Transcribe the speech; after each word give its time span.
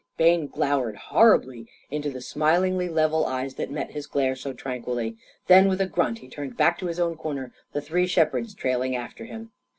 Bayne 0.17 0.47
glowered 0.47 0.95
horribly 0.95 1.67
into 1.91 2.09
the 2.09 2.21
smilingly 2.21 2.89
level 2.89 3.27
eyes 3.27 3.53
that 3.53 3.69
met 3.69 3.91
his 3.91 4.07
glare 4.07 4.35
so 4.35 4.51
tranquilly. 4.51 5.15
Then, 5.45 5.67
with 5.69 5.79
a 5.79 5.85
grunt, 5.85 6.17
he 6.17 6.27
turned 6.27 6.57
back 6.57 6.79
to 6.79 6.87
his 6.87 6.99
own 6.99 7.15
corner, 7.15 7.53
the 7.73 7.81
three 7.83 8.07
shepherds 8.07 8.55
trailing 8.55 8.95
after 8.95 9.25
him. 9.25 9.51